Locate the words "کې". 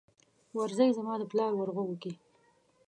2.01-2.11